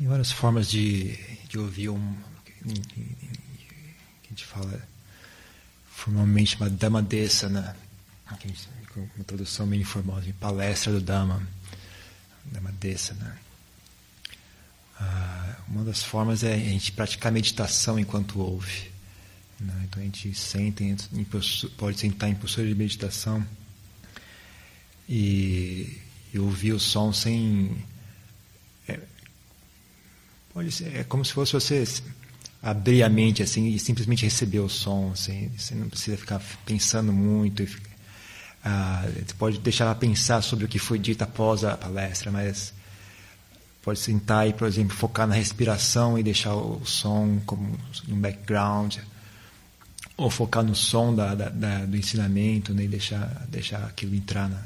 [0.00, 1.14] Tem várias formas de,
[1.46, 2.16] de ouvir um.
[2.64, 3.16] Que
[4.24, 4.82] a gente fala
[5.92, 7.76] formalmente uma Dhamma Dessa, né?
[8.94, 11.46] com uma tradução meio informal, de palestra do Dhamma,
[12.46, 13.36] Dhamma Dessa, né?
[14.98, 18.90] Ah, uma das formas é a gente praticar meditação enquanto ouve.
[19.60, 19.82] Né?
[19.84, 20.82] Então a gente senta,
[21.76, 23.46] pode sentar em postura de meditação
[25.06, 26.00] e,
[26.32, 27.84] e ouvir o som sem.
[30.52, 31.84] Pode ser, é como se fosse você
[32.62, 35.10] abrir a mente assim e simplesmente receber o som.
[35.12, 37.66] Assim, você não precisa ficar pensando muito.
[38.64, 42.72] Ah, você pode deixar ela pensar sobre o que foi dito após a palestra, mas
[43.82, 47.78] Pode sentar e, por exemplo, focar na respiração e deixar o som como
[48.08, 48.98] um background.
[50.18, 54.50] Ou focar no som da, da, da, do ensinamento né, e deixar, deixar aquilo entrar,
[54.50, 54.62] na,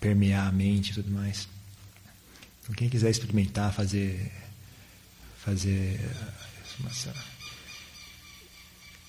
[0.00, 1.48] permear a mente e tudo mais.
[2.62, 4.32] Então, quem quiser experimentar, fazer,
[5.44, 6.00] fazer
[6.88, 7.12] essa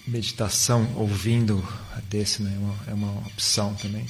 [0.08, 1.64] meditação ouvindo
[1.96, 4.06] a desse né, é, uma, é uma opção também.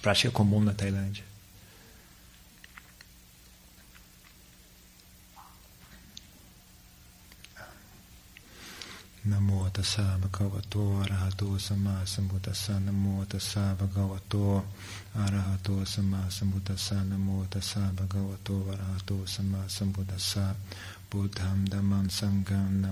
[0.00, 1.24] Prática comum na Tailândia.
[9.26, 14.62] Namo tassa bhagavato arahato sama sambuddhassa Namo tassa bhagavato
[15.16, 20.54] arahato sama sambuddhassa Namo tassa bhagavato arahato sama sambuddhassa
[21.10, 22.82] Buddham dhammam sangham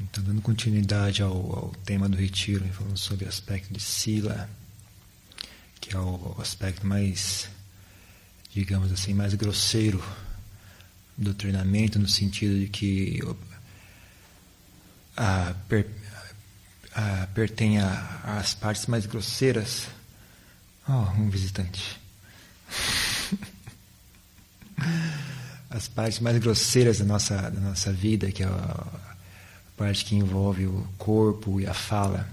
[0.00, 4.48] Então, dando continuidade ao, ao tema do retiro, falando sobre o aspecto de Sila,
[5.80, 7.48] que é o aspecto mais,
[8.50, 10.02] digamos assim, mais grosseiro
[11.16, 13.20] do treinamento, no sentido de que
[15.16, 15.86] a, per,
[16.94, 17.84] a, pertence
[18.24, 19.88] às partes mais grosseiras.
[20.88, 22.00] Oh, um visitante.
[25.70, 28.86] As partes mais grosseiras da nossa, da nossa vida, que é a,
[29.76, 32.28] parte que envolve o corpo e a fala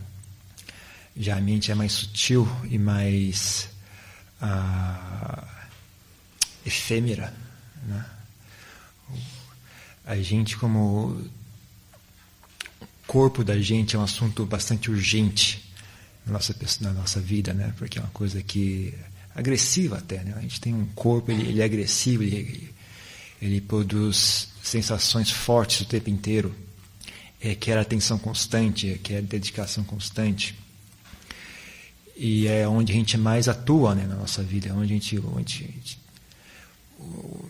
[1.20, 3.70] já a mente é mais sutil e mais
[4.40, 5.48] ah,
[6.66, 7.34] efêmera.
[7.84, 8.06] Né?
[10.06, 11.20] A gente, como
[13.08, 15.64] corpo da gente é um assunto bastante urgente
[16.26, 17.74] na nossa, na nossa vida, né?
[17.78, 18.94] porque é uma coisa que
[19.34, 20.24] agressiva até.
[20.24, 20.34] Né?
[20.36, 22.70] A gente tem um corpo, ele, ele é agressivo, ele,
[23.42, 26.54] ele produz sensações fortes o tempo inteiro,
[27.40, 30.54] é, quer atenção constante, quer dedicação constante
[32.16, 35.20] e é onde a gente mais atua né, na nossa vida, é onde a gente,
[35.20, 36.00] onde a, gente,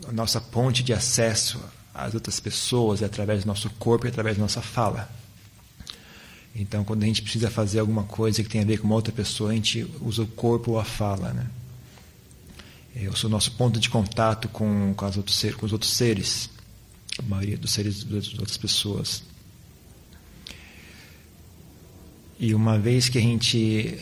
[0.07, 1.57] a nossa ponte de acesso
[1.94, 5.09] às outras pessoas é através do nosso corpo e através da nossa fala.
[6.59, 9.13] Então, quando a gente precisa fazer alguma coisa que tem a ver com uma outra
[9.13, 11.47] pessoa, a gente usa o corpo ou a fala, né?
[12.95, 16.50] Eu sou o nosso ponto de contato com, com, outros seres, com os outros seres,
[17.19, 19.22] a maioria dos seres das outras pessoas.
[22.40, 24.00] E uma vez que a gente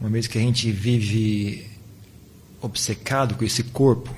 [0.00, 1.66] uma vez que a gente vive
[2.62, 4.16] obcecado com esse corpo,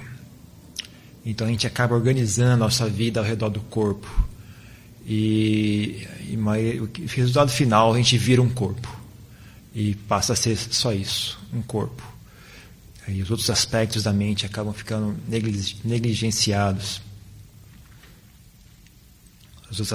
[1.25, 4.09] então a gente acaba organizando a nossa vida ao redor do corpo.
[5.07, 9.01] E, e o resultado final a gente vira um corpo.
[9.75, 12.03] E passa a ser só isso, um corpo.
[13.09, 15.17] E os outros aspectos da mente acabam ficando
[15.85, 17.01] negligenciados.
[19.71, 19.93] Os, os,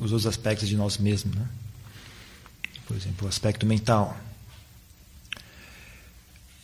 [0.00, 1.34] os outros aspectos de nós mesmos.
[1.34, 1.46] Né?
[2.86, 4.16] Por exemplo, o aspecto mental.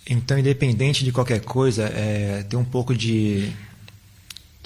[0.09, 3.53] Então, independente de qualquer coisa, é, ter um pouco de,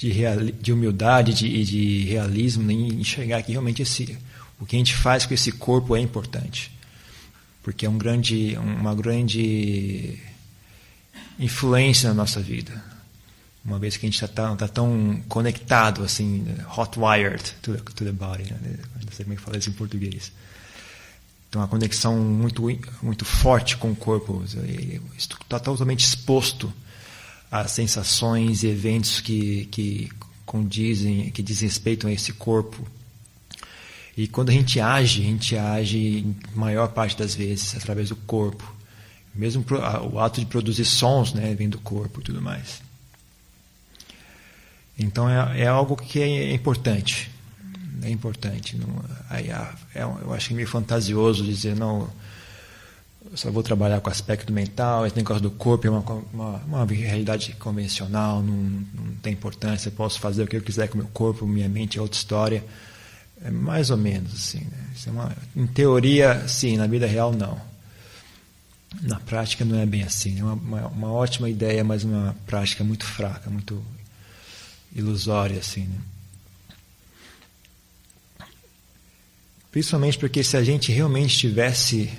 [0.03, 4.19] de, real, de humildade e de, de, realismo em enxergar que realmente esse,
[4.59, 6.73] o que a gente faz com esse corpo é importante.
[7.63, 10.19] Porque é um grande, uma grande
[11.39, 12.85] influência na nossa vida.
[13.65, 16.45] Uma vez que a gente está tá tão conectado, assim,
[16.77, 18.43] hot-wired to, to, the body.
[18.43, 18.79] Né?
[19.05, 20.33] Não sei como é que fala isso em português
[21.53, 22.63] tem uma conexão muito,
[23.03, 24.43] muito forte com o corpo.
[25.19, 26.73] Está totalmente exposto
[27.53, 30.11] a sensações e eventos que, que
[30.45, 32.85] condizem, que desrespeitam esse corpo.
[34.17, 38.75] E quando a gente age, a gente age, maior parte das vezes, através do corpo.
[39.35, 39.65] Mesmo
[40.11, 42.83] o ato de produzir sons né, vem do corpo e tudo mais.
[44.99, 47.31] Então é, é algo que é importante
[48.03, 48.77] é importante.
[48.77, 49.51] Não, aí,
[49.95, 52.09] é, eu acho que é meio fantasioso dizer, não,
[53.37, 56.01] só vou trabalhar com o aspecto mental, esse negócio do corpo é uma,
[56.33, 60.89] uma, uma realidade convencional, não, não, tem importância, eu posso fazer o que eu quiser
[60.89, 62.65] com o meu corpo, minha mente é outra história.
[63.45, 64.61] É mais ou menos assim.
[64.61, 64.95] Né?
[65.07, 67.61] É uma, em teoria, sim, na vida real, não.
[69.01, 70.39] Na prática, não é bem assim.
[70.39, 73.83] É uma, uma, uma ótima ideia, mas uma prática muito fraca, muito
[74.95, 75.59] ilusória.
[75.59, 75.99] Assim, né?
[79.73, 82.13] Principalmente porque se a gente realmente tivesse.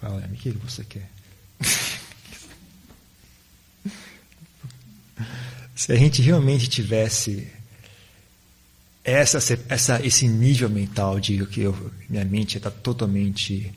[0.00, 1.10] Fala, o que você quer?
[5.74, 7.48] se a gente realmente tivesse
[9.04, 9.38] essa,
[9.68, 13.72] essa, esse nível mental de que eu, minha mente está totalmente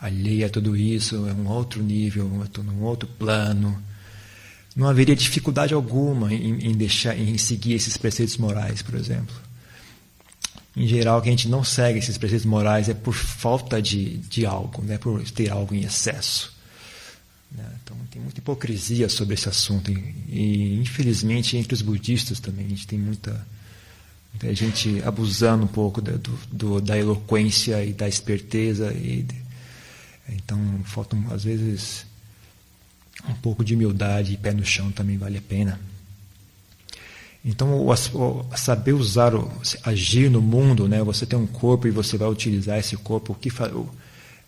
[0.00, 3.80] alheia a tudo isso, é um outro nível, eu estou num outro plano,
[4.74, 9.34] não haveria dificuldade alguma em, em, deixar, em seguir esses preceitos morais, por exemplo.
[10.74, 14.46] Em geral, que a gente não segue esses preceitos morais é por falta de, de
[14.46, 14.96] algo, né?
[14.96, 16.52] por ter algo em excesso.
[17.50, 17.64] Né?
[17.82, 19.90] Então, tem muita hipocrisia sobre esse assunto.
[19.90, 23.46] E, e, infelizmente, entre os budistas também, a gente tem muita
[24.42, 28.92] a gente abusando um pouco da, do, do, da eloquência e da esperteza.
[28.92, 29.26] E,
[30.28, 32.06] então, falta, às vezes,
[33.28, 35.78] um pouco de humildade e pé no chão também vale a pena.
[37.44, 39.50] Então, o, o, saber usar, o,
[39.84, 41.02] agir no mundo, né?
[41.02, 43.50] você tem um corpo e você vai utilizar esse corpo, o que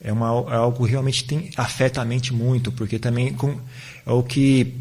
[0.00, 3.58] é, uma, é algo que realmente tem, afeta a mente muito, porque também com,
[4.06, 4.74] é o que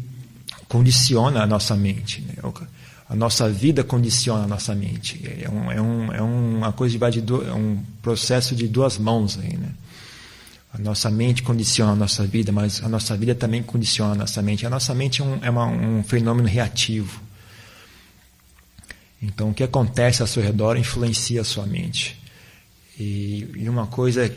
[0.68, 2.20] condiciona a nossa mente.
[2.20, 2.34] Né?
[2.38, 2.74] É
[3.08, 5.20] a nossa vida condiciona a nossa mente.
[5.42, 9.56] É, um, é, um, é uma coisa de, é um processo de duas mãos aí,
[9.56, 9.68] né?
[10.72, 14.42] A nossa mente condiciona a nossa vida, mas a nossa vida também condiciona a nossa
[14.42, 14.66] mente.
[14.66, 17.20] A nossa mente é um, é uma, um fenômeno reativo.
[19.26, 22.20] Então, o que acontece ao seu redor influencia a sua mente.
[22.98, 24.30] E, e uma coisa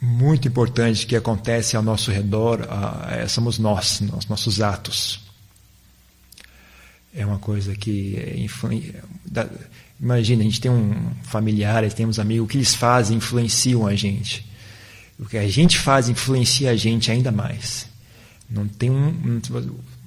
[0.00, 2.60] muito importante que acontece ao nosso redor
[3.10, 5.20] é, somos nós, nós, nossos atos.
[7.14, 8.50] É uma coisa que
[9.98, 14.44] imagina a gente tem um familiares temos amigos o que eles fazem influenciam a gente.
[15.18, 17.86] O que a gente faz influencia a gente ainda mais.
[18.50, 19.40] Não tem um,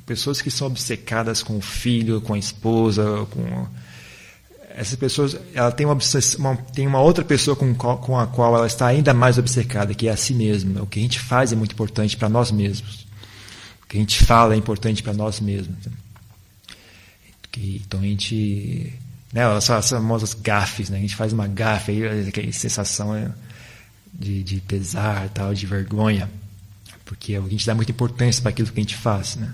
[0.07, 3.67] pessoas que são obcecadas com o filho com a esposa com
[4.69, 5.97] essas pessoas ela tem uma,
[6.39, 10.07] uma tem uma outra pessoa com, com a qual ela está ainda mais obcecada que
[10.07, 13.05] é a si mesma o que a gente faz é muito importante para nós mesmos
[13.83, 15.75] o que a gente fala é importante para nós mesmos
[17.63, 18.93] então a gente.
[19.33, 20.97] Né, as famosas gafes, né?
[20.97, 23.31] A gente faz uma gafe, aí, aquela sensação né,
[24.13, 26.29] de, de pesar, tal, de vergonha.
[27.03, 29.53] Porque a gente dá muita importância para aquilo que a gente faz, né?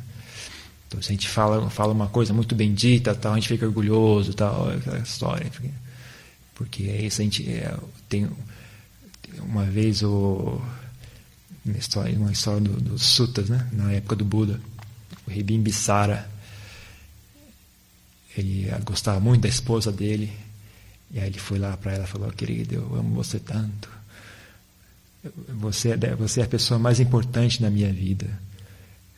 [0.93, 4.31] Então, se a gente fala, fala uma coisa muito bendita, tal, a gente fica orgulhoso,
[4.35, 5.51] tal, aquela história.
[6.53, 7.75] Porque, é isso, a gente é,
[8.07, 8.29] tem
[9.39, 10.61] uma vez o
[11.65, 13.67] uma história, uma história dos do Sutas, né?
[13.71, 14.61] Na época do Buda,
[15.25, 16.29] o Rei Bimbisara,
[18.37, 20.31] ele gostava muito da esposa dele.
[21.09, 23.89] E aí ele foi lá para ela e falou: Querida, eu amo você tanto.
[25.47, 28.27] Você, é, você é a pessoa mais importante na minha vida.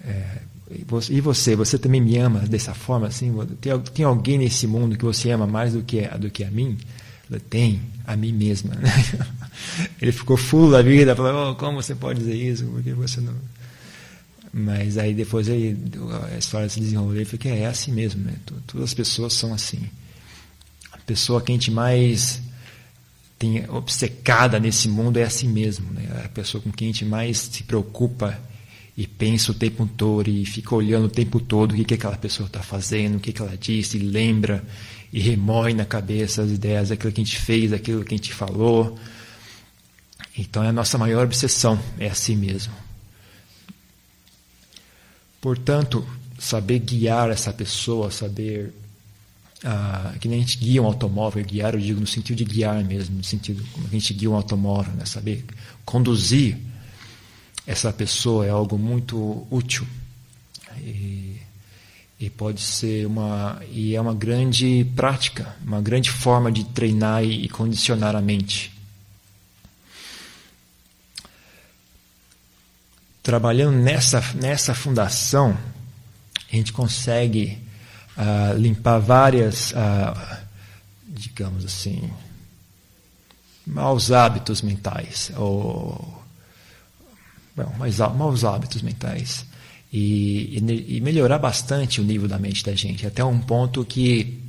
[0.01, 3.07] É, e você, você também me ama dessa forma?
[3.07, 3.31] assim?
[3.61, 6.77] Tem, tem alguém nesse mundo que você ama mais do que, do que a mim?
[7.29, 8.75] Ela, tem, a mim mesma.
[10.01, 12.65] Ele ficou full da vida, falou: oh, Como você pode dizer isso?
[12.65, 13.33] Porque você não.
[14.51, 15.77] Mas aí depois aí,
[16.33, 18.33] a história se desenrolou e falei que é assim mesmo, né?
[18.65, 19.89] Todas as pessoas são assim.
[20.91, 22.41] A pessoa que a gente mais
[23.37, 26.23] tem obcecada nesse mundo é assim mesmo, né?
[26.23, 28.39] A pessoa com quem a gente mais se preocupa
[28.97, 32.17] e pensa o tempo todo e fica olhando o tempo todo o que, que aquela
[32.17, 34.63] pessoa está fazendo, o que, que ela disse, e lembra
[35.11, 38.33] e remói na cabeça as ideias daquilo que a gente fez, daquilo que a gente
[38.33, 38.97] falou.
[40.37, 42.73] Então é a nossa maior obsessão, é assim mesmo.
[45.41, 46.05] Portanto,
[46.39, 48.73] saber guiar essa pessoa, saber.
[49.63, 52.83] Ah, que nem a gente guia um automóvel, guiar eu digo no sentido de guiar
[52.83, 55.05] mesmo, no sentido como a gente guia um automóvel, né?
[55.05, 55.43] saber
[55.83, 56.57] conduzir
[57.65, 59.87] essa pessoa é algo muito útil.
[60.77, 61.37] E,
[62.19, 63.61] e pode ser uma.
[63.71, 68.75] E é uma grande prática, uma grande forma de treinar e, condicionar a mente.
[73.25, 75.57] trabalhando nessa, nessa fundação,
[76.51, 77.57] a gente consegue
[78.15, 80.37] uh, limpar várias, uh,
[81.07, 82.07] digamos assim,
[83.65, 86.23] maus hábitos mentais, ou
[87.55, 89.45] bom, mais, maus hábitos mentais,
[89.91, 94.39] e, e, e melhorar bastante o nível da mente da gente, até um ponto que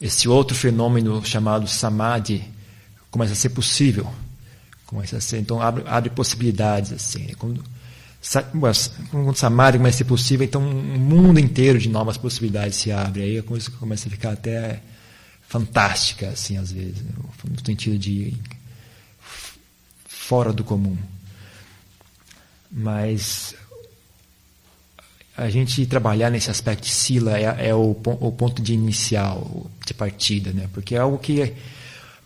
[0.00, 2.44] esse outro fenômeno chamado samadhi
[3.10, 4.10] começa a ser possível
[4.94, 7.26] começa a ser, então abre, abre possibilidades assim.
[7.26, 7.34] Né?
[7.36, 7.64] Quando,
[9.10, 13.22] quando Samadhi começa a ser possível, então um mundo inteiro de novas possibilidades se abre.
[13.22, 14.80] Aí a coisa começa a ficar até
[15.48, 17.10] fantástica, assim, às vezes, né?
[17.44, 18.34] no sentido de
[20.06, 20.96] fora do comum.
[22.76, 23.54] Mas
[25.36, 29.94] a gente trabalhar nesse aspecto de sila é, é o, o, ponto de inicial, de
[29.94, 30.68] partida, né?
[30.72, 31.54] Porque é algo que,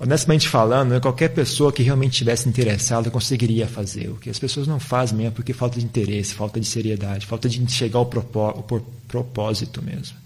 [0.00, 4.08] honestamente falando, né, qualquer pessoa que realmente estivesse interessada conseguiria fazer.
[4.08, 7.26] O que as pessoas não fazem mesmo é porque falta de interesse, falta de seriedade,
[7.26, 8.64] falta de chegar ao propó
[9.06, 10.16] propósito mesmo.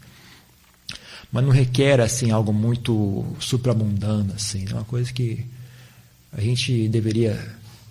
[1.32, 5.44] Mas não requer assim algo muito supramundano, assim, é uma coisa que
[6.32, 7.38] a gente deveria,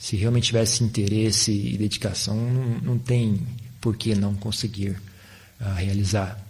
[0.01, 3.39] se realmente tivesse interesse e dedicação, não, não tem
[3.79, 4.99] por que não conseguir
[5.59, 6.43] uh, realizar?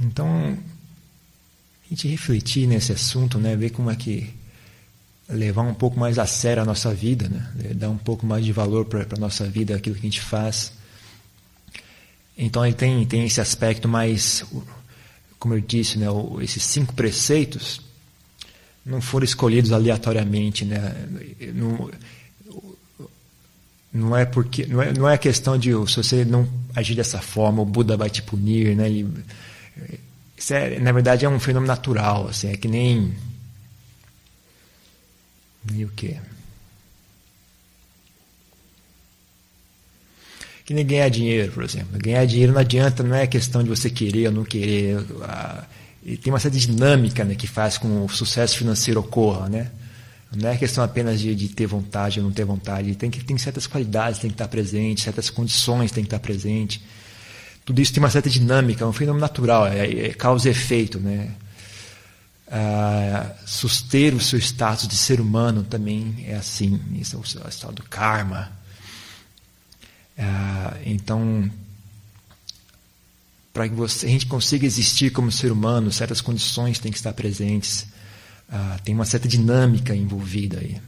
[0.00, 0.58] Então,
[1.86, 4.34] a gente refletir nesse assunto, né, ver como é que
[5.28, 8.50] levar um pouco mais a sério a nossa vida, né, dar um pouco mais de
[8.50, 10.72] valor para a nossa vida, aquilo que a gente faz.
[12.36, 14.44] Então, ele tem, tem esse aspecto mais,
[15.38, 16.06] como eu disse, né,
[16.40, 17.91] esses cinco preceitos
[18.84, 20.94] não foram escolhidos aleatoriamente, né,
[21.54, 21.90] não,
[23.92, 27.62] não é porque não é, não é questão de se você não agir dessa forma
[27.62, 28.88] o Buda vai te punir, né?
[30.36, 33.12] Isso é, na verdade é um fenômeno natural, assim, é que nem
[35.70, 36.16] nem o quê?
[40.64, 41.98] Que nem ganhar dinheiro, por exemplo.
[41.98, 44.96] Ganhar dinheiro não adianta, não é questão de você querer ou não querer.
[46.04, 49.70] E tem uma certa dinâmica né, que faz com o sucesso financeiro ocorra, né?
[50.34, 52.94] Não é questão apenas de, de, ter vontade ou não ter vontade.
[52.94, 56.80] Tem que tem certas qualidades tem que estar presentes, certas condições tem que estar presentes.
[57.64, 60.98] Tudo isso tem uma certa dinâmica, é um fenômeno natural, é, é causa e efeito,
[60.98, 61.32] né?
[62.50, 67.74] Ah, suster o seu status de ser humano também é assim, isso é o, estado
[67.76, 68.52] do karma.
[70.18, 71.50] Ah, então,
[73.52, 77.12] para que você, a gente consiga existir como ser humano, certas condições têm que estar
[77.12, 77.86] presentes.
[78.48, 80.80] Ah, tem uma certa dinâmica envolvida aí.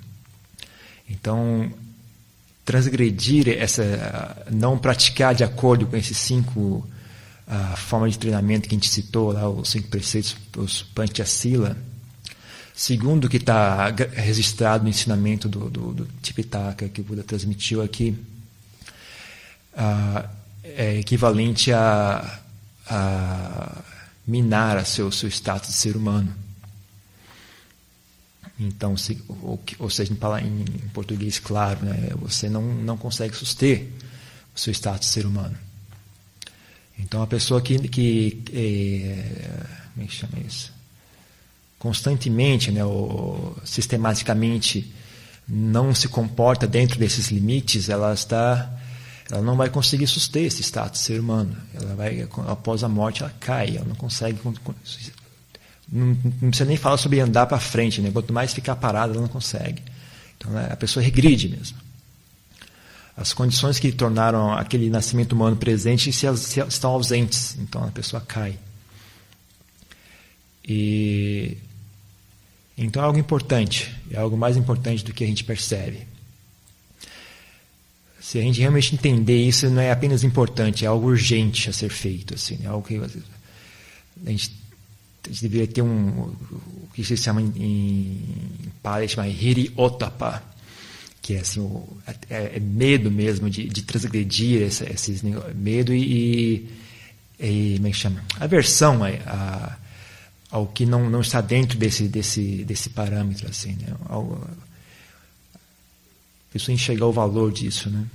[1.08, 1.72] Então,
[2.64, 6.86] transgredir essa, não praticar de acordo com esses cinco
[7.46, 11.76] uh, formas de treinamento que a gente citou lá, os cinco preceitos, os Panchasila,
[12.74, 17.82] segundo o que está registrado no ensinamento do, do, do Tipitaka que o Buda transmitiu
[17.82, 18.18] aqui,
[20.64, 22.40] é equivalente a,
[22.88, 23.82] a
[24.26, 26.32] minar a seu, seu status de ser humano.
[28.58, 33.88] Então, se, ou, ou seja, em, em, português claro, né, você não, não consegue suster
[34.54, 35.56] o seu status de ser humano.
[36.98, 40.72] Então, a pessoa que, que é, como é que chama isso?
[41.78, 44.92] Constantemente, né, ou sistematicamente
[45.46, 48.70] não se comporta dentro desses limites, ela está
[49.30, 51.56] ela não vai conseguir suster esse status ser humano.
[51.72, 54.38] Ela vai após a morte ela cai, ela não consegue
[55.90, 58.10] não, não precisa nem falar sobre andar para frente, né?
[58.10, 59.82] quanto mais ficar parado, ela não consegue.
[60.36, 61.78] Então né, a pessoa regride mesmo.
[63.16, 68.20] As condições que tornaram aquele nascimento humano presente se, se, estão ausentes, então a pessoa
[68.20, 68.58] cai.
[70.66, 71.56] E
[72.76, 76.13] então é algo importante, é algo mais importante do que a gente percebe.
[78.24, 81.90] Se a gente realmente entender isso, não é apenas importante, é algo urgente a ser
[81.90, 84.50] feito, assim, é algo que a gente
[85.26, 90.42] a gente deveria ter um, o que se chama em, em Pali, chama Hiri Otapa,
[91.20, 91.86] que é assim, o,
[92.30, 95.22] é, é, medo mesmo de, de transgredir esse, esses
[95.54, 96.66] medo e,
[97.38, 98.24] e, como é que chama?
[98.40, 99.76] Aversão a, a,
[100.50, 103.94] ao que não, não está dentro desse, desse, desse parâmetro, assim, né?
[104.08, 104.73] Ao, a
[106.54, 108.06] pessoa enxergar o valor disso, né?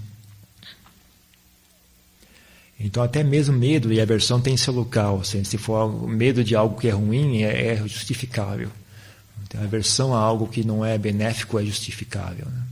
[2.80, 5.20] Então, até mesmo medo e aversão tem seu local.
[5.20, 8.72] Assim, se for medo de algo que é ruim, é, é justificável.
[9.44, 12.46] Então, aversão a algo que não é benéfico é justificável.
[12.46, 12.64] Né?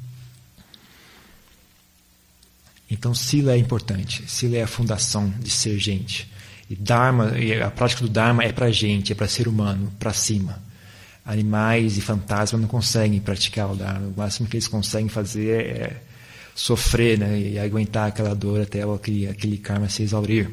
[2.90, 4.24] Então, Sila é importante.
[4.32, 6.32] Sila é a fundação de ser gente.
[6.70, 7.34] E Dharma,
[7.66, 10.66] a prática do Dharma é para gente, é para ser humano, para cima.
[11.28, 14.08] Animais e fantasmas não conseguem praticar o Dharma.
[14.08, 16.02] O máximo que eles conseguem fazer é
[16.56, 20.50] sofrer né, e aguentar aquela dor até aquele, aquele karma se exaurir.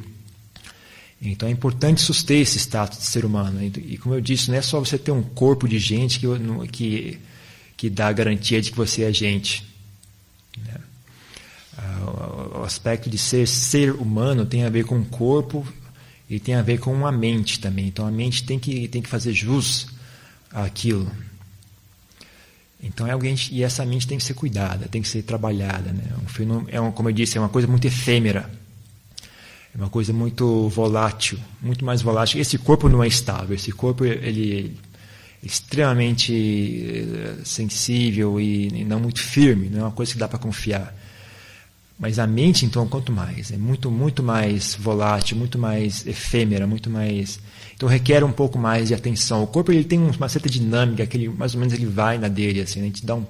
[1.22, 3.62] Então é importante suster esse status de ser humano.
[3.62, 6.26] E como eu disse, não é só você ter um corpo de gente que,
[6.72, 7.18] que,
[7.76, 9.64] que dá a garantia de que você é gente.
[10.58, 10.74] Né?
[11.78, 15.66] Ah, o aspecto de ser ser humano tem a ver com o corpo
[16.28, 17.86] e tem a ver com uma mente também.
[17.86, 19.93] Então a mente tem que, tem que fazer jus
[20.54, 21.10] àquilo.
[22.82, 26.04] Então é alguém e essa mente tem que ser cuidada, tem que ser trabalhada, né?
[26.22, 28.50] Um fenômeno, é um, como eu disse, é uma coisa muito efêmera.
[29.74, 32.40] É uma coisa muito volátil, muito mais volátil.
[32.40, 33.56] Esse corpo não é estável.
[33.56, 34.76] Esse corpo ele
[35.42, 39.68] é extremamente eh, sensível e não muito firme.
[39.68, 40.94] Não é uma coisa que dá para confiar.
[41.98, 46.90] Mas a mente, então, quanto mais, é muito, muito mais volátil, muito mais efêmera, muito
[46.90, 47.40] mais.
[47.74, 49.42] Então requer um pouco mais de atenção.
[49.42, 52.28] O corpo ele tem uma certa dinâmica, que ele, mais ou menos ele vai na
[52.28, 52.86] dele, assim, né?
[52.86, 53.26] a gente dá um,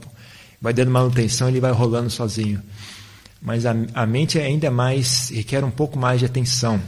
[0.60, 2.62] vai dando manutenção, ele vai rolando sozinho.
[3.40, 6.80] Mas a, a mente ainda mais requer um pouco mais de atenção,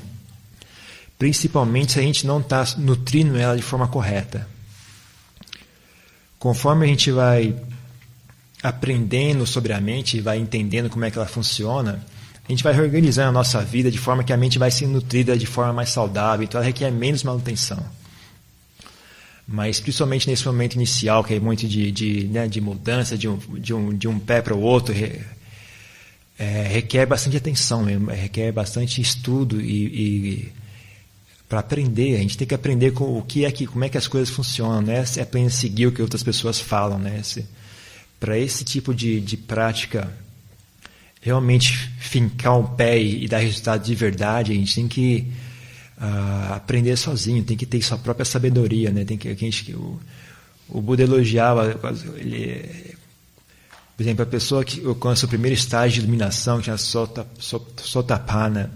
[1.18, 4.48] principalmente se a gente não está nutrindo ela de forma correta.
[6.38, 7.54] Conforme a gente vai
[8.62, 12.04] aprendendo sobre a mente vai entendendo como é que ela funciona,
[12.48, 15.36] a gente vai reorganizando a nossa vida de forma que a mente vai ser nutrida
[15.36, 17.84] de forma mais saudável, então ela requer menos manutenção.
[19.48, 23.36] Mas principalmente nesse momento inicial, que é muito de, de, né, de mudança de um,
[23.36, 24.94] de, um, de um pé para o outro,
[26.38, 30.52] é, requer bastante atenção, mesmo, requer bastante estudo e, e
[31.48, 32.16] para aprender.
[32.16, 34.30] A gente tem que aprender com o que é que, como é que as coisas
[34.30, 35.04] funcionam, né?
[35.16, 37.22] É apenas seguir o que outras pessoas falam, né?
[38.20, 40.12] Para esse tipo de, de prática
[41.26, 45.26] realmente fincar um pé e, e dar resultado de verdade, a gente tem que
[45.98, 49.04] uh, aprender sozinho, tem que ter sua própria sabedoria, né?
[49.04, 49.98] Tem que, a gente, o,
[50.68, 51.76] o Buda elogiava,
[52.16, 52.94] ele,
[53.96, 57.26] por exemplo, a pessoa que alcança o primeiro estágio de iluminação, que é a sota,
[57.40, 58.70] sotapana,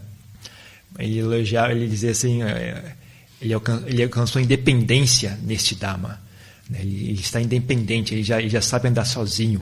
[0.99, 2.97] ele elogiava, ele dizia assim, é,
[3.41, 6.21] ele alcançou, ele alcançou independência neste Dhamma.
[6.69, 6.81] Né?
[6.81, 9.61] Ele, ele, está independente, ele já, ele já sabe andar sozinho.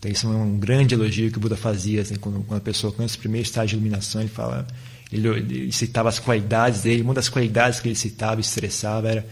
[0.00, 2.00] Então, isso é um grande elogio que o Buda fazia.
[2.00, 4.66] Assim, quando, quando a pessoa alcança o primeiro estágio de iluminação, ele fala,
[5.12, 7.02] ele, ele, citava as qualidades dele.
[7.02, 9.26] Uma das qualidades que ele citava e estressava era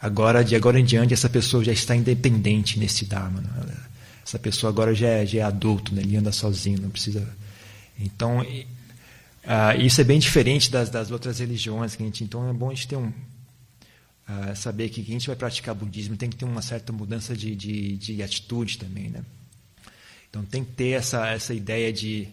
[0.00, 3.40] agora, de agora em diante, essa pessoa já está independente nesse Dharma.
[3.40, 3.74] Né?
[4.24, 6.02] Essa pessoa agora já é, já é adulto, né?
[6.02, 7.26] ele anda sozinho, não precisa.
[7.98, 11.96] Então, uh, isso é bem diferente das, das outras religiões.
[11.96, 13.12] Que a gente, então, é bom a gente ter um,
[14.28, 17.54] Uh, saber que a gente vai praticar budismo tem que ter uma certa mudança de,
[17.54, 19.20] de, de atitude também, né?
[20.28, 22.28] Então tem que ter essa, essa ideia de,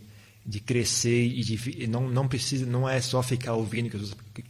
[0.46, 3.96] de crescer e de não não precisa não é só ficar ouvindo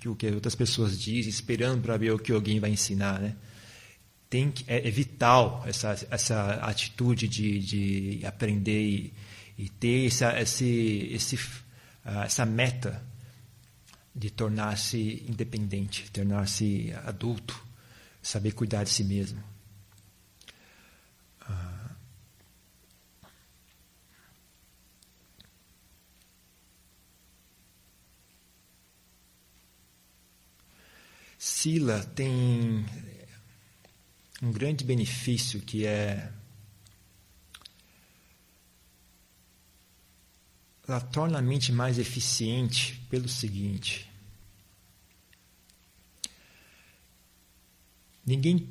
[0.06, 3.36] o que outras pessoas dizem esperando para ver o que alguém vai ensinar né
[4.30, 9.14] tem que, é, é vital essa essa atitude de, de aprender e,
[9.58, 13.04] e ter essa esse, esse uh, essa meta
[14.16, 17.60] de tornar-se independente, tornar-se adulto,
[18.22, 19.44] saber cuidar de si mesmo.
[31.46, 32.86] Sila tem
[34.42, 36.32] um grande benefício que é
[40.88, 44.10] ela torna a mente mais eficiente pelo seguinte:
[48.26, 48.70] ninguém,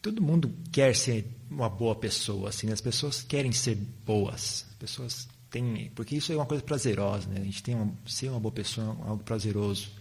[0.00, 5.28] todo mundo quer ser uma boa pessoa, assim, as pessoas querem ser boas, as pessoas
[5.50, 7.40] têm, porque isso é uma coisa prazerosa, né?
[7.40, 10.00] A gente tem uma, ser uma boa pessoa, é algo prazeroso,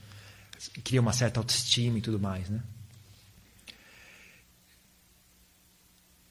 [0.83, 2.61] cria uma certa autoestima e tudo mais, né?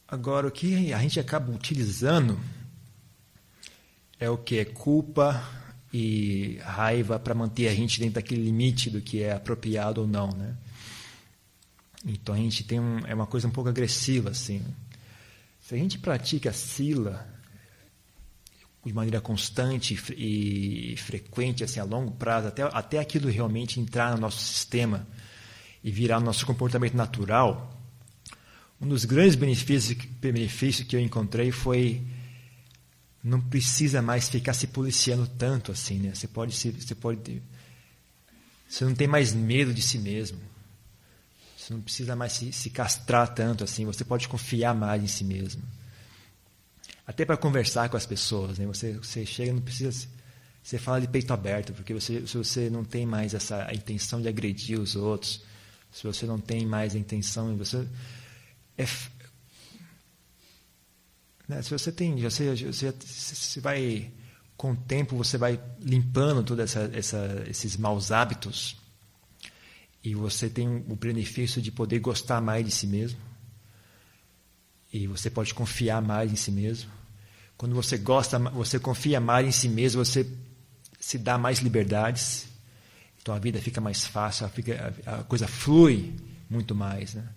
[0.07, 2.39] Agora, o que a gente acaba utilizando
[4.19, 4.59] é o que?
[4.59, 5.43] É culpa
[5.93, 10.33] e raiva para manter a gente dentro daquele limite do que é apropriado ou não,
[10.33, 10.57] né?
[12.05, 14.65] Então a gente tem um, é uma coisa um pouco agressiva assim.
[15.61, 17.27] Se a gente pratica sila
[18.85, 24.21] de maneira constante e frequente, assim a longo prazo, até até aquilo realmente entrar no
[24.21, 25.07] nosso sistema
[25.85, 27.79] e virar nosso comportamento natural,
[28.81, 32.03] um dos grandes benefícios, benefícios que eu encontrei foi
[33.23, 36.15] não precisa mais ficar se policiando tanto assim, né?
[36.15, 37.43] Você pode se, você pode
[38.71, 40.39] você não tem mais medo de si mesmo.
[41.59, 43.85] Você não precisa mais se, se castrar tanto assim.
[43.85, 45.61] Você pode confiar mais em si mesmo.
[47.11, 48.67] Até para conversar com as pessoas, né?
[48.67, 50.07] Você você chega não precisa
[50.63, 54.29] você fala de peito aberto, porque você se você não tem mais essa intenção de
[54.29, 55.43] agredir os outros,
[55.91, 57.85] se você não tem mais a intenção, você
[58.79, 58.87] é,
[61.49, 61.61] né?
[61.63, 64.13] Se você tem, você, você, você vai
[64.57, 68.77] com o tempo você vai limpando todos essa, essa, esses maus hábitos
[70.05, 73.19] e você tem o benefício de poder gostar mais de si mesmo
[74.93, 77.00] e você pode confiar mais em si mesmo.
[77.61, 80.27] Quando você gosta, você confia mais em si mesmo, você
[80.99, 82.47] se dá mais liberdades.
[83.21, 86.15] Então a vida fica mais fácil, a, fica, a coisa flui
[86.49, 87.29] muito mais, né?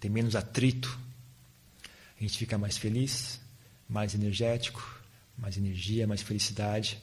[0.00, 0.98] Tem menos atrito.
[2.18, 3.38] A gente fica mais feliz
[3.88, 4.82] mais energético,
[5.38, 7.00] mais energia, mais felicidade.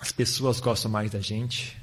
[0.00, 1.76] as pessoas gostam mais da gente,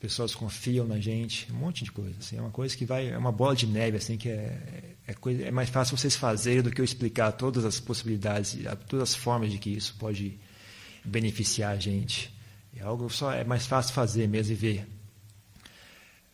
[0.00, 2.14] pessoas confiam na gente, um monte de coisa.
[2.18, 5.14] Assim, é uma coisa que vai, é uma bola de neve, assim, que é, é,
[5.14, 8.58] coisa, é mais fácil vocês fazerem do que eu explicar todas as possibilidades,
[8.88, 10.38] todas as formas de que isso pode
[11.04, 12.32] beneficiar a gente.
[12.74, 14.88] É algo só é mais fácil fazer mesmo e ver.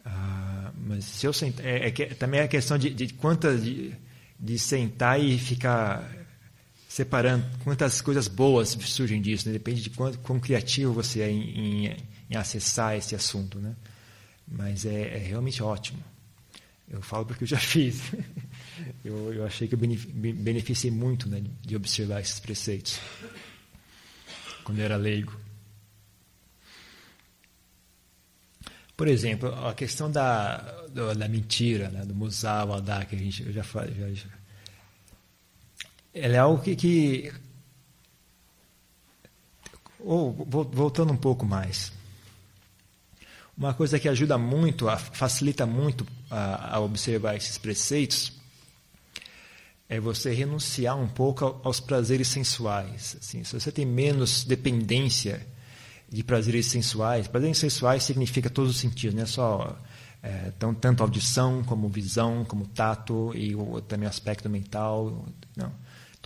[0.05, 3.93] Ah, mas se eu sentar, é, é, também é a questão de, de quantas de,
[4.39, 6.09] de sentar e ficar
[6.89, 9.49] separando quantas coisas boas surgem disso.
[9.49, 9.55] Né?
[9.55, 11.97] Depende de quanto, quão criativo você é em, em,
[12.31, 13.59] em acessar esse assunto.
[13.59, 13.75] Né?
[14.47, 16.03] Mas é, é, realmente ótimo.
[16.89, 18.13] Eu falo porque eu já fiz.
[19.05, 22.99] eu, eu achei que eu beneficiei muito né, de observar esses preceitos
[24.65, 25.33] quando eu era leigo.
[28.97, 30.57] Por exemplo, a questão da,
[30.89, 34.15] da mentira, né, do musal, Adá, que a gente eu já falei.
[34.15, 34.29] Já,
[36.15, 37.33] ela é algo que, que
[40.01, 41.93] ou voltando um pouco mais,
[43.57, 48.33] uma coisa que ajuda muito, facilita muito a, observar esses preceitos
[49.89, 53.17] é você renunciar um pouco aos prazeres sensuais.
[53.21, 55.47] Assim, se você tem menos dependência
[56.09, 59.79] de prazeres sensuais, prazeres sensuais significa todos os sentidos, não é só
[60.23, 65.25] é, tão, tanto audição como visão, como tato e o, também o aspecto mental,
[65.57, 65.73] não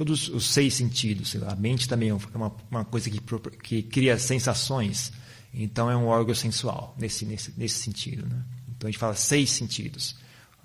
[0.01, 1.37] todos os seis sentidos.
[1.47, 3.21] A mente também é uma, uma coisa que,
[3.63, 5.13] que cria sensações,
[5.53, 8.27] então é um órgão sensual, nesse, nesse, nesse sentido.
[8.27, 8.43] Né?
[8.69, 10.17] Então a gente fala seis sentidos: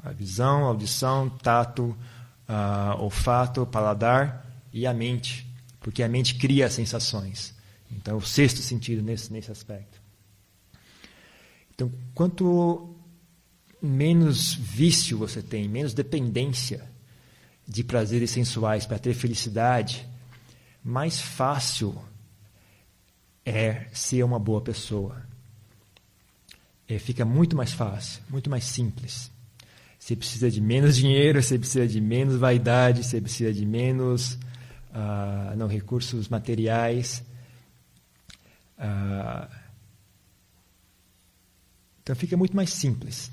[0.04, 1.98] a visão, a audição, tato,
[2.48, 5.48] uh, olfato, paladar e a mente,
[5.80, 7.54] porque a mente cria sensações.
[7.91, 10.02] Então é o sexto sentido nesse, nesse aspecto.
[11.74, 12.95] Então, quanto
[13.82, 16.89] menos vício você tem, menos dependência
[17.67, 20.08] de prazeres sensuais para ter felicidade,
[20.84, 22.00] mais fácil
[23.45, 25.21] é ser uma boa pessoa.
[26.88, 29.31] É, fica muito mais fácil, muito mais simples.
[29.99, 34.34] Você precisa de menos dinheiro, você precisa de menos vaidade, você precisa de menos
[34.91, 37.23] uh, não, recursos materiais.
[38.77, 39.47] Uh,
[42.03, 43.31] então fica muito mais simples.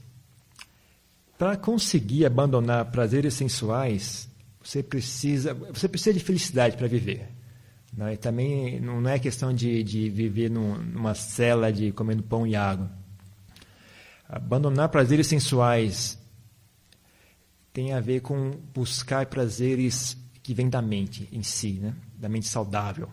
[1.36, 4.28] Para conseguir abandonar prazeres sensuais,
[4.62, 7.28] você precisa, você precisa de felicidade para viver.
[7.92, 8.16] Não é?
[8.16, 12.90] Também não é questão de, de viver num, numa cela de comendo pão e água.
[14.28, 16.18] Abandonar prazeres sensuais
[17.72, 21.94] tem a ver com buscar prazeres que vêm da mente em si, né?
[22.16, 23.10] da mente saudável.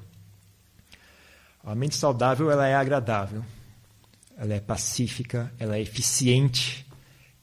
[1.64, 3.44] A mente saudável ela é agradável,
[4.38, 6.88] ela é pacífica, ela é eficiente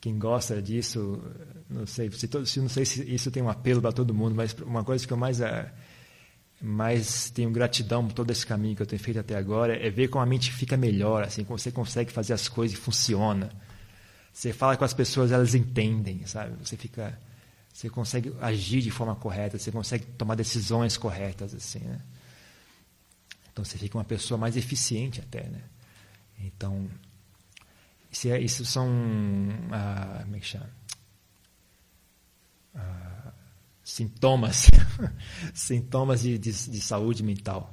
[0.07, 1.21] quem gosta disso,
[1.69, 4.85] não sei, se, não sei se isso tem um apelo para todo mundo, mas uma
[4.85, 5.41] coisa que eu mais
[6.61, 10.09] mais tenho gratidão por todo esse caminho que eu tenho feito até agora é ver
[10.09, 13.51] como a mente fica melhor, assim, como você consegue fazer as coisas e funciona.
[14.33, 16.55] Você fala com as pessoas, elas entendem, sabe?
[16.65, 17.19] Você fica
[17.73, 22.01] você consegue agir de forma correta, você consegue tomar decisões corretas assim, né?
[23.53, 25.61] Então você fica uma pessoa mais eficiente até, né?
[26.39, 26.89] Então,
[28.11, 28.89] isso, é, isso são.
[29.71, 30.71] Ah, como é que chama?
[32.75, 33.16] Ah,
[33.87, 34.69] sintomas.
[35.55, 37.73] sintomas de, de, de, saúde mental.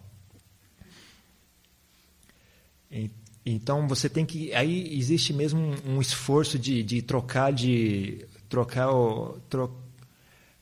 [3.43, 4.53] Então você tem que.
[4.53, 8.27] Aí existe mesmo um, um esforço de, de trocar de.
[8.47, 9.39] trocar o.
[9.49, 9.75] Tro,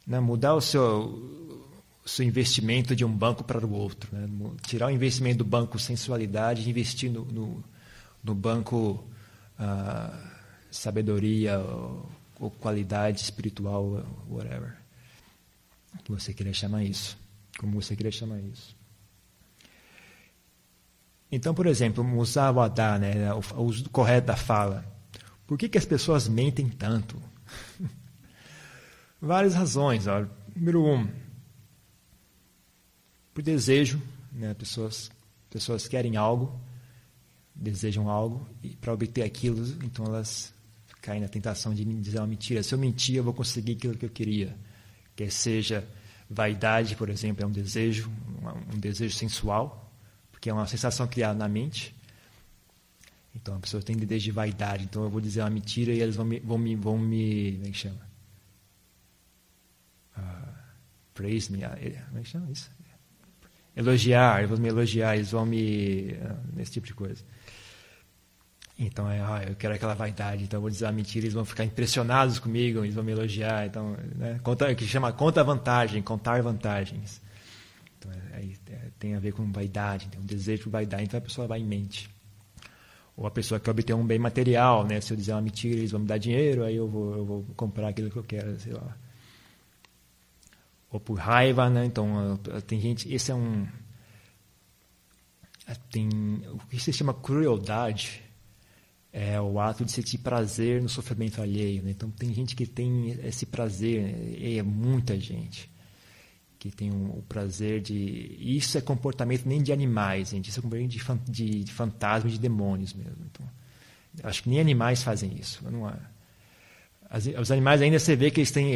[0.07, 1.69] né, mudar o seu,
[2.05, 4.09] seu investimento de um banco para o outro.
[4.15, 4.27] Né?
[4.65, 7.63] Tirar o investimento do banco sensualidade investir no, no,
[8.23, 9.03] no banco
[9.59, 10.17] uh,
[10.71, 12.09] sabedoria ou,
[12.39, 14.80] ou, qualidade espiritual, whatever.
[16.19, 17.17] Você queria chamar isso.
[17.57, 18.75] Como você queria chamar isso.
[21.31, 24.85] Então, por exemplo, o Adá, né, o uso correto da fala.
[25.47, 27.21] Por que, que as pessoas mentem tanto?
[29.21, 30.07] Várias razões.
[30.07, 30.25] Ó.
[30.55, 31.07] Número um,
[33.33, 34.01] por desejo.
[34.31, 35.11] Né, pessoas,
[35.49, 36.59] pessoas querem algo
[37.61, 40.53] desejam algo e para obter aquilo, então elas
[41.01, 42.63] caem na tentação de dizer uma mentira.
[42.63, 44.55] Se eu mentir, eu vou conseguir aquilo que eu queria.
[45.15, 45.87] Quer seja
[46.31, 48.09] vaidade, por exemplo, é um desejo,
[48.73, 49.91] um desejo sensual,
[50.31, 51.95] porque é uma sensação criada na mente.
[53.35, 56.15] Então a pessoa tem desejo de vaidade, então eu vou dizer uma mentira e eles
[56.15, 58.11] vão me, vão me, vão me como é que chama?
[60.17, 60.53] Uh,
[61.13, 62.69] praise me, ah, como é que chama isso?
[63.75, 66.11] Elogiar, eles vão me elogiar, eles vão me.
[66.11, 67.23] Uh, esse tipo de coisa.
[68.83, 71.45] Então, é, ah, eu quero aquela vaidade, então eu vou dizer a mentira, eles vão
[71.45, 73.67] ficar impressionados comigo, eles vão me elogiar.
[73.67, 77.21] Então, né, conta, que chama conta vantagem, contar vantagens.
[77.99, 81.21] Então, é, é, tem a ver com vaidade, tem um desejo por vaidade, então a
[81.21, 82.09] pessoa vai em mente.
[83.15, 84.99] Ou a pessoa quer obter um bem material, né?
[84.99, 87.45] Se eu dizer uma mentira, eles vão me dar dinheiro, aí eu vou, eu vou
[87.55, 88.97] comprar aquilo que eu quero, sei lá.
[90.89, 91.85] Ou por raiva, né?
[91.85, 93.13] Então, tem gente...
[93.13, 93.67] Esse é um...
[95.91, 96.09] Tem
[96.51, 98.23] o que se chama crueldade,
[99.13, 101.83] é o ato de sentir prazer no sofrimento alheio.
[101.83, 101.91] Né?
[101.91, 104.35] Então, tem gente que tem esse prazer, né?
[104.37, 105.69] e é muita gente
[106.57, 108.37] que tem um, o prazer de.
[108.39, 110.49] Isso é comportamento nem de animais, gente.
[110.49, 113.17] Isso é comportamento de, fan, de, de fantasmas, de demônios mesmo.
[113.31, 113.49] Então,
[114.23, 115.63] acho que nem animais fazem isso.
[115.69, 115.91] Não,
[117.09, 118.73] as, os animais ainda você vê que eles têm,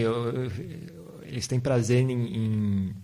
[1.22, 2.96] eles têm prazer em, em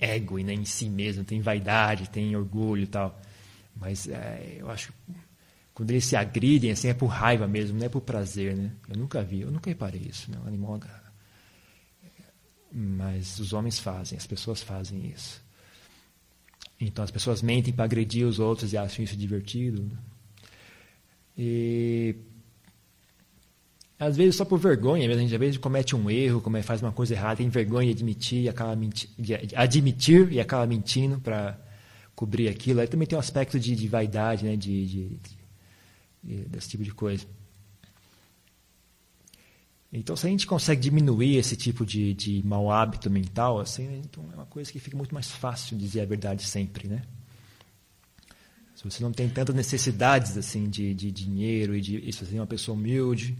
[0.00, 3.20] ego, né, em si mesmo, tem vaidade, tem orgulho e tal.
[3.76, 4.92] Mas é, eu acho
[5.76, 8.56] quando eles se agridem, assim, é por raiva mesmo, não é por prazer.
[8.56, 8.72] Né?
[8.88, 10.30] Eu nunca vi, eu nunca reparei isso.
[10.30, 10.38] Né?
[10.42, 10.80] O animal
[12.72, 15.44] mas os homens fazem, as pessoas fazem isso.
[16.80, 19.82] Então as pessoas mentem para agredir os outros e acham isso divertido.
[19.82, 19.98] Né?
[21.36, 22.16] E
[23.98, 26.80] às vezes só por vergonha, mesmo, a gente às vezes comete um erro, como faz
[26.80, 29.10] uma coisa errada, tem vergonha de admitir e acaba menti
[29.54, 31.58] admitir e acaba mentindo para
[32.14, 32.80] cobrir aquilo.
[32.80, 35.45] Aí também tem um aspecto de, de vaidade, né, de, de, de,
[36.48, 37.26] desse tipo de coisa.
[39.92, 44.02] Então, se a gente consegue diminuir esse tipo de, de mau hábito mental, assim, né,
[44.04, 47.02] então é uma coisa que fica muito mais fácil dizer a verdade sempre, né?
[48.74, 52.46] Se você não tem tantas necessidades assim de, de dinheiro e, de, você é uma
[52.46, 53.34] pessoa humilde,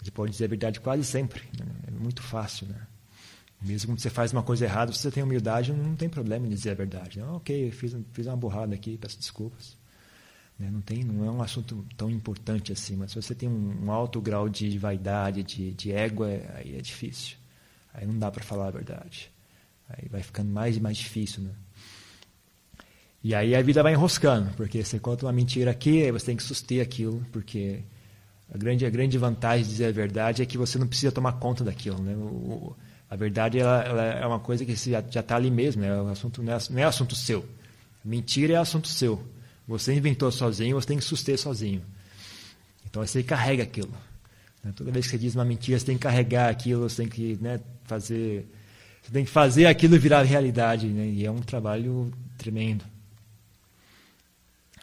[0.00, 1.42] você pode dizer a verdade quase sempre.
[1.58, 1.66] Né?
[1.88, 2.86] É muito fácil, né?
[3.60, 6.50] Mesmo quando você faz uma coisa errada, se você tem humildade, não tem problema em
[6.50, 7.18] dizer a verdade.
[7.18, 9.76] Não, ok, fiz, fiz uma borrada aqui, peço desculpas.
[10.60, 10.70] Né?
[10.70, 13.90] Não, tem, não é um assunto tão importante assim, mas se você tem um, um
[13.90, 17.36] alto grau de vaidade, de, de ego, é, aí é difícil.
[17.94, 19.32] Aí não dá para falar a verdade.
[19.88, 21.42] Aí vai ficando mais e mais difícil.
[21.42, 21.50] Né?
[23.24, 26.36] E aí a vida vai enroscando, porque você conta uma mentira aqui, aí você tem
[26.36, 27.82] que suster aquilo, porque
[28.52, 31.32] a grande, a grande vantagem de dizer a verdade é que você não precisa tomar
[31.32, 32.02] conta daquilo.
[32.02, 32.14] Né?
[32.14, 32.76] O,
[33.08, 36.00] a verdade ela, ela, é uma coisa que já está ali mesmo, né?
[36.00, 37.44] um assunto, não, é, não é assunto seu.
[38.04, 39.22] Mentira é assunto seu.
[39.66, 41.82] Você inventou sozinho, você tem que suster sozinho.
[42.88, 43.92] Então você carrega aquilo.
[44.64, 44.72] Né?
[44.74, 47.38] Toda vez que você diz uma mentira, você tem que carregar aquilo, você tem que
[47.40, 48.46] né, fazer.
[49.02, 50.86] Você tem que fazer aquilo virar realidade.
[50.88, 51.06] Né?
[51.08, 52.84] E é um trabalho tremendo.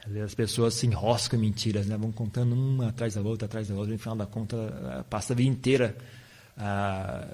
[0.06, 1.98] Às vezes as pessoas se enroscam em mentiras, né?
[1.98, 5.34] vão contando uma atrás da outra, atrás da outra, e no final da conta passa
[5.34, 5.98] a vida inteira
[6.56, 7.28] ah,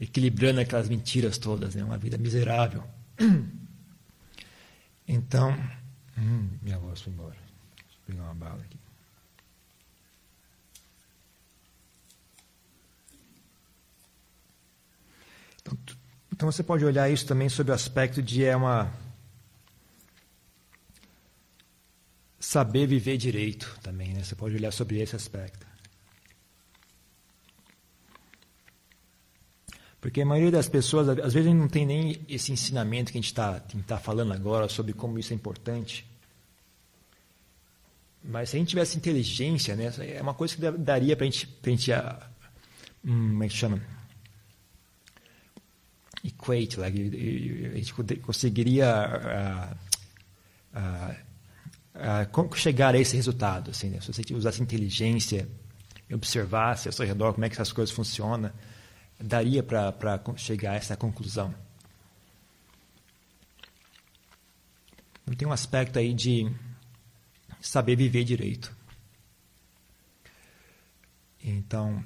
[0.00, 1.82] equilibrando aquelas mentiras todas, né?
[1.82, 2.82] uma vida miserável.
[5.08, 5.56] Então,
[6.18, 7.36] Hum, minha voz foi embora.
[7.76, 8.78] Deixa eu pegar uma bala aqui.
[15.60, 15.78] Então,
[16.32, 18.92] então você pode olhar isso também sob o aspecto de é uma
[22.38, 24.22] saber viver direito também, né?
[24.22, 25.65] Você pode olhar sobre esse aspecto.
[30.06, 33.32] Porque a maioria das pessoas, às vezes, não tem nem esse ensinamento que a gente
[33.32, 36.06] está tá falando agora sobre como isso é importante.
[38.22, 41.48] Mas se a gente tivesse inteligência, né, é uma coisa que daria para a gente,
[41.48, 42.18] pra gente uh,
[43.04, 43.82] um, como é que chama?
[46.22, 49.76] Equate, like, a gente conseguiria
[50.72, 51.18] uh,
[52.38, 53.72] uh, chegar a esse resultado.
[53.72, 54.00] Assim, né?
[54.00, 55.48] Se você usasse inteligência
[56.12, 58.52] observasse ao seu redor como é que essas coisas funcionam,
[59.18, 61.54] daria para chegar a essa conclusão.
[65.36, 66.50] Tem um aspecto aí de
[67.60, 68.74] saber viver direito.
[71.42, 72.04] Então,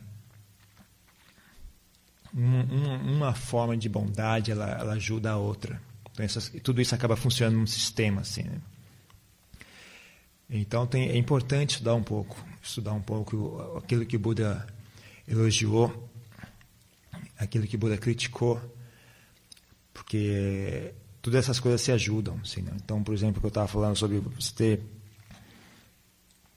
[2.32, 5.80] uma, uma forma de bondade ela, ela ajuda a outra.
[6.12, 8.44] Então, essas, tudo isso acaba funcionando num sistema assim.
[8.44, 8.60] Né?
[10.48, 14.66] Então tem, é importante estudar um pouco, estudar um pouco aquilo que Buda
[15.28, 16.09] elogiou
[17.40, 18.60] aquilo que Buda criticou,
[19.92, 22.38] porque todas essas coisas se ajudam.
[22.42, 22.72] Assim, né?
[22.76, 24.82] Então, por exemplo, que eu estava falando sobre você ter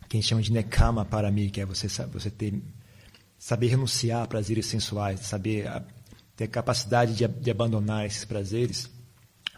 [0.08, 2.62] que a gente chama de nekama para mim, que é você, você ter,
[3.40, 5.84] saber renunciar a prazeres sensuais, saber a,
[6.36, 8.92] ter a capacidade de, de abandonar esses prazeres,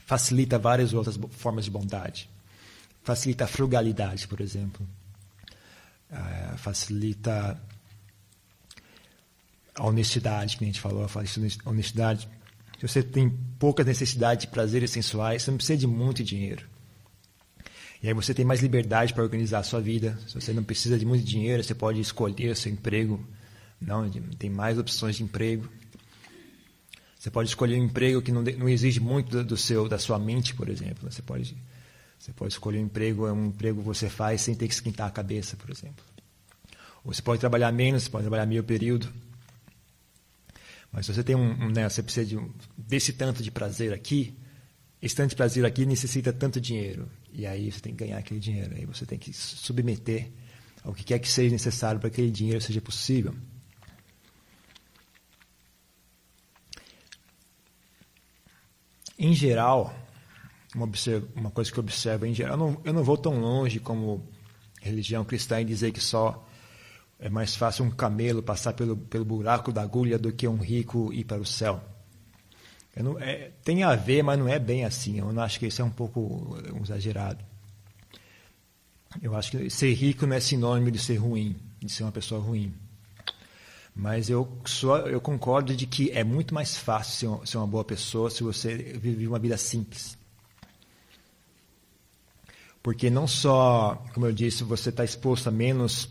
[0.06, 2.30] facilita várias outras formas de bondade.
[3.04, 4.88] Facilita a frugalidade, por exemplo.
[6.10, 7.62] Uh, facilita
[9.76, 12.28] a honestidade, que a gente falou, isso, honestidade.
[12.80, 16.66] Se você tem pouca necessidade de prazeres sensuais, você não precisa de muito dinheiro.
[18.02, 20.18] E aí você tem mais liberdade para organizar a sua vida.
[20.28, 23.26] Se você não precisa de muito dinheiro, você pode escolher o seu emprego.
[23.82, 25.68] Não, tem mais opções de emprego.
[27.18, 30.54] Você pode escolher um emprego que não, não exige muito do seu, da sua mente,
[30.54, 31.10] por exemplo.
[31.10, 31.58] Você pode,
[32.20, 35.08] você pode escolher um emprego, é um emprego que você faz sem ter que esquentar
[35.08, 36.06] a cabeça, por exemplo.
[37.04, 39.12] Ou você pode trabalhar menos, você pode trabalhar meio período.
[40.95, 44.34] Mas se você tem um, né, você precisa de um, desse tanto de prazer aqui,
[45.01, 47.12] esse tanto de prazer aqui necessita tanto dinheiro.
[47.34, 48.73] E aí você tem que ganhar aquele dinheiro.
[48.73, 50.31] Aí você tem que submeter
[50.86, 53.36] ao que quer que seja necessário para que aquele dinheiro seja possível.
[59.19, 59.93] Em geral,
[60.73, 60.89] uma,
[61.36, 64.25] uma coisa que observo em geral, eu não, eu não vou tão longe como
[64.81, 66.47] religião cristã e dizer que só
[67.19, 71.13] é mais fácil um camelo passar pelo, pelo buraco da agulha do que um rico
[71.13, 71.82] ir para o céu.
[72.95, 75.19] Não, é, tem a ver, mas não é bem assim.
[75.19, 77.43] Eu não acho que isso é um pouco exagerado.
[79.21, 82.41] Eu acho que ser rico não é sinônimo de ser ruim, de ser uma pessoa
[82.41, 82.73] ruim.
[83.93, 87.84] Mas eu, sou, eu concordo de que é muito mais fácil ser, ser uma boa
[87.84, 90.17] pessoa se você vive uma vida simples.
[92.84, 96.10] Porque não só, como eu disse, você está exposto a menos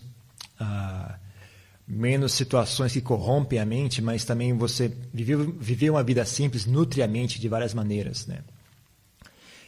[1.86, 7.02] menos situações que corrompem a mente, mas também você viver, viver uma vida simples nutre
[7.02, 8.40] a mente de várias maneiras, né?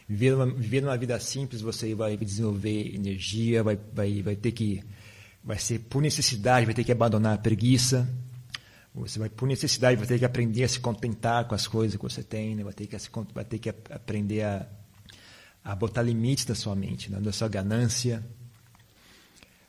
[0.09, 4.81] Viver uma, viver uma vida simples, você vai desenvolver energia, vai, vai, vai ter que
[5.43, 8.07] vai ser por necessidade, vai ter que abandonar a preguiça.
[8.95, 12.03] Você vai por necessidade, vai ter que aprender a se contentar com as coisas que
[12.03, 12.63] você tem, né?
[12.63, 12.97] vai ter que
[13.33, 14.67] vai ter que aprender a,
[15.63, 17.19] a botar limites na sua mente, né?
[17.21, 18.25] na sua ganância,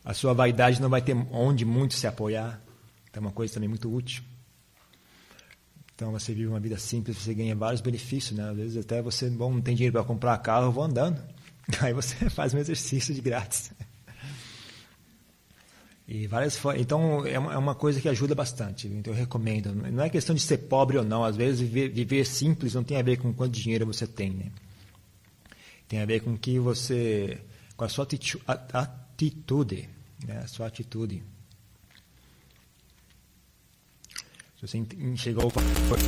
[0.04, 2.62] a sua vaidade não vai ter onde muito se apoiar.
[3.11, 4.22] Então, é uma coisa também muito útil.
[5.94, 8.38] Então, você vive uma vida simples, você ganha vários benefícios.
[8.38, 8.48] Né?
[8.48, 11.22] Às vezes, até você bom, não tem dinheiro para comprar carro, eu vou andando.
[11.80, 13.72] Aí você faz um exercício de grátis.
[16.11, 18.88] E várias então é uma é coisa que ajuda bastante.
[18.88, 19.74] Então eu recomendo.
[19.74, 21.22] Não é questão de ser pobre ou não.
[21.22, 24.46] Às vezes viver, viver simples não tem a ver com quanto dinheiro você tem, né?
[25.87, 27.38] Tem a ver com que você,
[27.76, 28.42] com a sua atitude
[30.26, 31.22] né, a sua atitude.
[34.57, 35.98] Se você enxergar o valor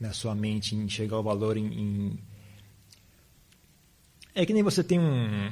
[0.00, 2.18] na sua mente, enxergar o valor em, em,
[4.34, 5.50] É que nem você tem um.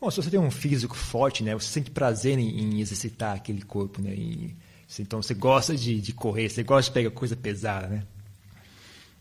[0.00, 3.62] Bom, se você tem um físico forte, né, você sente prazer em, em exercitar aquele
[3.62, 4.14] corpo, né?
[4.14, 4.56] E,
[4.98, 8.06] então você gosta de, de correr, você gosta de pegar coisa pesada, né?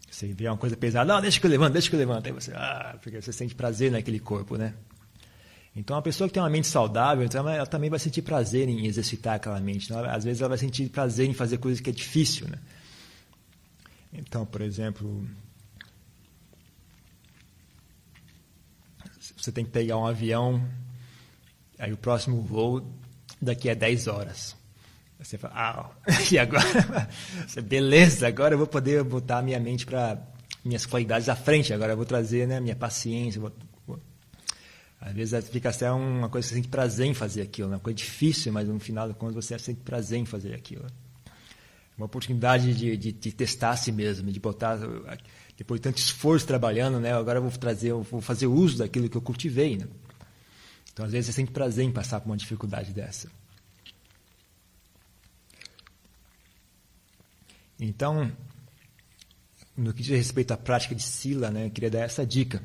[0.09, 2.27] Você vê uma coisa pesada, não, deixa que eu levanto, deixa que eu levanto.
[2.27, 4.73] Aí você, ah, porque você sente prazer naquele corpo, né?
[5.75, 8.86] Então, a pessoa que tem uma mente saudável, então ela, também vai sentir prazer em
[8.86, 9.86] exercitar aquela mente.
[9.86, 12.47] Então, às vezes, ela vai sentir prazer em fazer coisas que é difícil.
[12.47, 12.59] Né?
[14.13, 15.27] Então, por exemplo,
[19.36, 20.63] você tem que pegar um avião,
[21.79, 22.88] aí o próximo voo
[23.41, 24.55] daqui a 10 horas.
[25.19, 25.89] Você fala, ah,
[26.31, 27.09] e agora?
[27.63, 30.21] Beleza, agora eu vou poder botar minha mente para
[30.63, 31.73] minhas qualidades à frente.
[31.73, 33.51] Agora eu vou trazer né, minha paciência, vou
[35.05, 37.75] às vezes fica até uma coisa que você sente prazer em fazer aquilo, né?
[37.75, 40.85] uma coisa difícil, mas no final de contas você sente prazer em fazer aquilo.
[41.97, 44.79] Uma oportunidade de, de, de testar a si mesmo, de botar,
[45.57, 47.13] depois de tanto esforço trabalhando, né?
[47.13, 49.77] agora eu vou, trazer, eu vou fazer uso daquilo que eu cultivei.
[49.77, 49.87] Né?
[50.93, 53.29] Então, às vezes, você sente prazer em passar por uma dificuldade dessa.
[57.77, 58.31] Então,
[59.75, 62.63] no que diz respeito à prática de Sila, né, eu queria dar essa dica.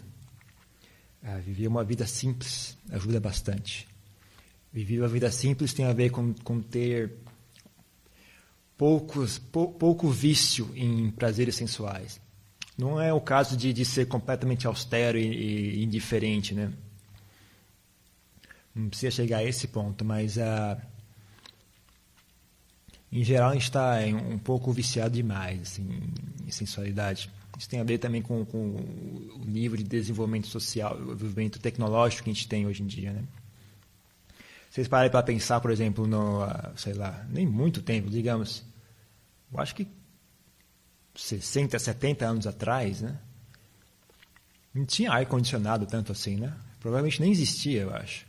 [1.23, 3.89] Ah, viver uma vida simples ajuda bastante.
[4.73, 7.13] Viver uma vida simples tem a ver com, com ter
[8.77, 12.21] poucos, pou, pouco vício em prazeres sensuais.
[12.77, 16.73] Não é o caso de, de ser completamente austero e, e indiferente, né?
[18.73, 20.81] Não precisa chegar a esse ponto, mas uh,
[23.11, 23.97] em geral a gente está
[24.31, 25.89] um pouco viciado demais assim,
[26.47, 27.29] em sensualidade.
[27.59, 32.23] Isso tem a ver também com, com o nível de desenvolvimento social, o desenvolvimento tecnológico
[32.23, 33.25] que a gente tem hoje em dia, né?
[34.70, 38.64] Vocês parem para pensar, por exemplo, no, ah, sei lá, nem muito tempo, digamos,
[39.53, 39.89] eu acho que
[41.16, 43.18] 60, 70 anos atrás, né?
[44.72, 46.55] Não tinha ar-condicionado tanto assim, né?
[46.78, 48.24] Provavelmente nem existia, eu acho.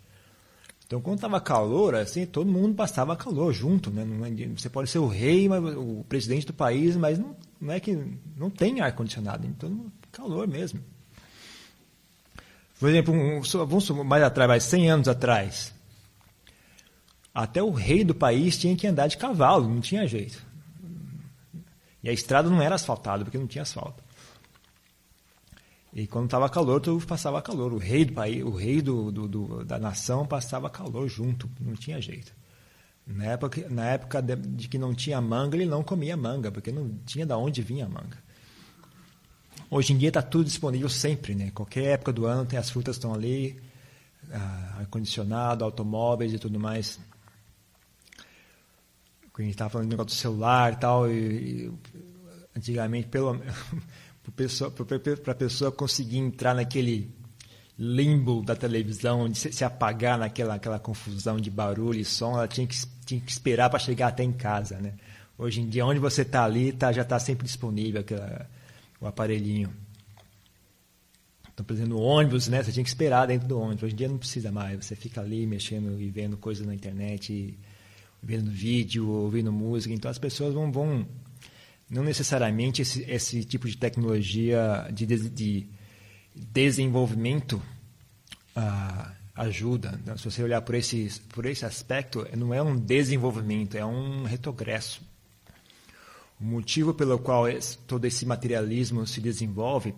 [0.88, 4.02] Então, quando estava calor, assim, todo mundo passava calor junto, né?
[4.02, 7.98] É você pode ser o rei, o presidente do país, mas não não é que
[8.38, 10.80] não tem ar condicionado, então calor mesmo.
[12.80, 15.74] Por exemplo, um, vamos mais atrás, mais 100 anos atrás,
[17.34, 20.42] até o rei do país tinha que andar de cavalo, não tinha jeito.
[22.02, 24.02] E a estrada não era asfaltada, porque não tinha asfalto.
[25.94, 27.74] E quando estava calor, tu passava calor.
[27.74, 31.74] O rei do país, o rei do, do, do, da nação passava calor junto, não
[31.74, 32.32] tinha jeito.
[33.10, 36.72] Na época, na época de, de, que não tinha manga, ele não comia manga, porque
[36.72, 38.18] não tinha de onde vinha a manga.
[39.70, 41.50] Hoje em dia está tudo disponível sempre, né?
[41.52, 43.60] Qualquer época do ano tem as frutas estão ali,
[44.32, 47.00] ah, ar-condicionado, automóveis e tudo mais.
[49.36, 51.74] A gente estava falando do negócio do celular e tal, e, e
[52.56, 53.40] antigamente, pelo
[55.24, 57.12] para a pessoa conseguir entrar naquele
[57.80, 62.68] limbo da televisão, se, se apagar naquela aquela confusão de barulho e som, ela tinha
[62.68, 62.76] que,
[63.06, 64.96] tinha que esperar para chegar até em casa, né?
[65.38, 68.50] Hoje em dia, onde você está ali, tá, já está sempre disponível aquela,
[69.00, 69.74] o aparelhinho.
[71.54, 72.62] Então, por exemplo, no ônibus, né?
[72.62, 73.84] Você tinha que esperar dentro do ônibus.
[73.84, 74.86] Hoje em dia não precisa mais.
[74.86, 77.58] Você fica ali mexendo e vendo coisas na internet,
[78.22, 79.94] vendo vídeo, ouvindo música.
[79.94, 81.08] Então, as pessoas vão, vão
[81.90, 85.70] não necessariamente esse, esse tipo de tecnologia de, de
[86.52, 87.62] desenvolvimento
[88.56, 90.00] ah, ajuda.
[90.02, 94.24] Então, se você olhar por esse, por esse aspecto, não é um desenvolvimento, é um
[94.24, 95.02] retrogresso.
[96.40, 97.46] O motivo pelo qual
[97.86, 99.94] todo esse materialismo se desenvolve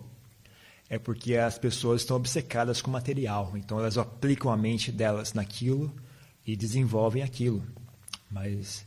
[0.88, 3.52] é porque as pessoas estão obcecadas com material.
[3.56, 5.92] Então elas aplicam a mente delas naquilo
[6.46, 7.64] e desenvolvem aquilo.
[8.30, 8.84] Mas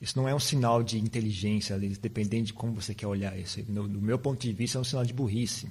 [0.00, 3.62] isso não é um sinal de inteligência, dependendo de como você quer olhar isso.
[3.62, 5.68] Do meu ponto de vista, é um sinal de burrice.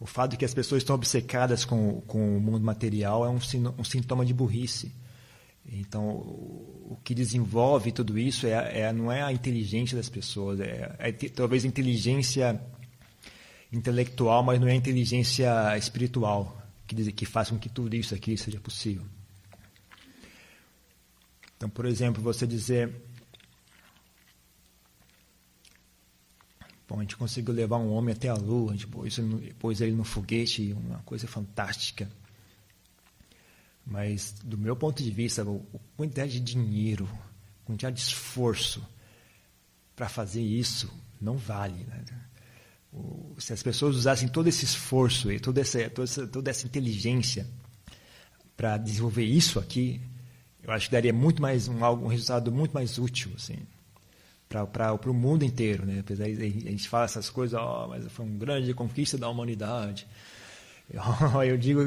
[0.00, 3.38] O fato de que as pessoas estão obcecadas com, com o mundo material é um,
[3.78, 4.90] um sintoma de burrice.
[5.70, 10.96] Então, o, que desenvolve tudo isso é, é, não é a inteligência das pessoas, é,
[10.98, 12.60] é talvez inteligência
[13.70, 18.58] intelectual, mas não é inteligência espiritual que, que faz com que tudo isso aqui seja
[18.58, 19.04] possível.
[21.56, 22.90] Então, por exemplo, você dizer.
[26.90, 29.20] Bom, a gente conseguiu levar um homem até a Lua, pôs,
[29.60, 32.10] pôs ele no foguete, uma coisa fantástica.
[33.86, 35.46] Mas, do meu ponto de vista, a
[35.96, 37.08] quantidade de dinheiro,
[37.62, 38.84] a quantidade de esforço
[39.94, 41.84] para fazer isso não vale.
[41.84, 42.04] Né?
[43.38, 47.46] Se as pessoas usassem todo esse esforço e toda essa, toda essa, toda essa inteligência
[48.56, 50.00] para desenvolver isso aqui,
[50.60, 53.58] eu acho que daria muito mais um, um resultado muito mais útil assim
[54.50, 56.00] para o mundo inteiro né?
[56.00, 60.08] Apesar a gente fala essas coisas oh, mas foi uma grande conquista da humanidade.
[61.46, 61.80] Eu digo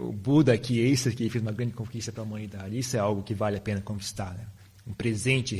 [0.00, 2.78] o Buda aqui é isso que fez uma grande conquista para a humanidade.
[2.78, 4.46] Isso é algo que vale a pena conquistar né?
[4.86, 5.54] um presente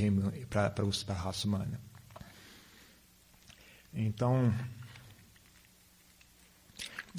[0.48, 0.72] para
[1.08, 1.78] a raça humana.
[3.92, 4.50] Então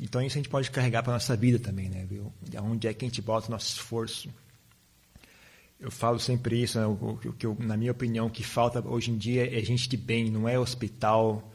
[0.02, 2.08] então isso a gente pode carregar para nossa vida também né?
[2.64, 4.34] Onde é que a gente bota o nosso esforço
[5.80, 6.86] eu falo sempre isso, né?
[6.86, 10.32] o, que eu, na minha opinião, que falta hoje em dia é gente de bem,
[10.32, 11.52] não é hospital,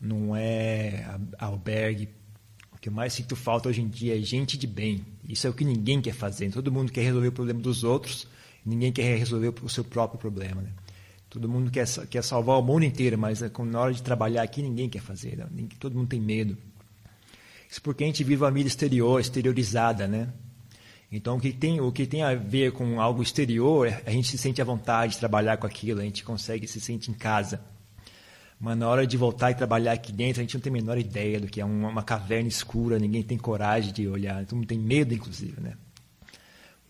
[0.00, 2.08] não é albergue.
[2.72, 5.04] O que mais sinto falta hoje em dia é gente de bem.
[5.28, 6.50] Isso é o que ninguém quer fazer.
[6.50, 8.28] Todo mundo quer resolver o problema dos outros,
[8.64, 10.62] ninguém quer resolver o seu próprio problema.
[10.62, 10.70] Né?
[11.28, 14.62] Todo mundo quer, quer salvar o mundo inteiro, mas né, na hora de trabalhar aqui
[14.62, 15.36] ninguém quer fazer.
[15.36, 15.46] Né?
[15.80, 16.56] Todo mundo tem medo.
[17.68, 20.32] Isso porque a gente vive uma vida exterior, exteriorizada, né?
[21.16, 24.36] Então, o que, tem, o que tem a ver com algo exterior, a gente se
[24.36, 27.60] sente à vontade de trabalhar com aquilo, a gente consegue se sente em casa.
[28.58, 30.98] Mas na hora de voltar e trabalhar aqui dentro, a gente não tem a menor
[30.98, 34.66] ideia do que é uma, uma caverna escura, ninguém tem coragem de olhar, todo mundo
[34.66, 35.74] tem medo, inclusive, né?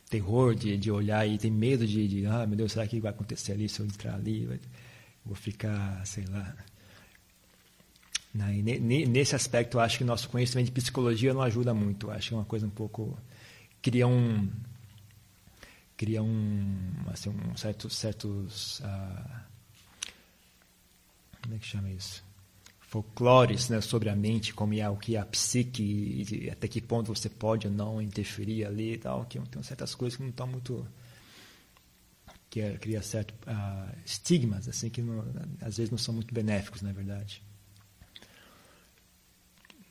[0.09, 3.11] Terror de, de olhar e tem medo de, de, ah, meu Deus, será que vai
[3.11, 4.49] acontecer ali se eu entrar ali?
[5.23, 6.57] Vou ficar, sei lá.
[8.33, 12.11] Nesse aspecto, acho que nosso conhecimento de psicologia não ajuda muito.
[12.11, 13.19] Acho que é uma coisa um pouco
[13.85, 14.51] cria um
[15.95, 19.45] cria um assim um certo, certos uh,
[21.43, 22.25] como é que chama isso?
[22.81, 27.15] Folclores né, sobre a mente como é o que é a psique até que ponto
[27.15, 30.47] você pode ou não interferir ali e tal que tem certas coisas que não estão
[30.47, 30.87] muito
[32.49, 35.23] que é, cria certo uh, estigmas assim que não,
[35.61, 37.43] às vezes não são muito benéficos na verdade?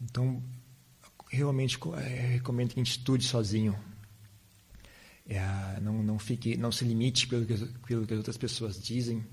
[0.01, 0.41] Então
[1.33, 3.77] realmente é, recomendo que a gente estude sozinho.
[5.27, 7.55] É, não, não, fique, não se limite pelo que,
[7.87, 9.25] pelo que as outras pessoas dizem.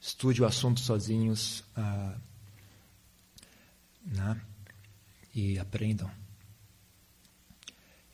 [0.00, 2.16] Estude o assunto sozinhos ah,
[4.04, 4.40] né?
[5.34, 6.10] e aprendam.